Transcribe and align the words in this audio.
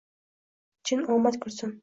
Chin 0.87 1.05
omad 1.17 1.39
kulsin! 1.45 1.79